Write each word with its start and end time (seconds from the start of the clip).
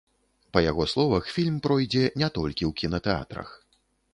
Па 0.55 0.61
яго 0.71 0.83
словах, 0.93 1.27
фільм 1.35 1.59
пройдзе 1.67 2.01
не 2.23 2.31
толькі 2.39 2.63
ў 2.69 2.71
кінатэатрах. 2.83 3.49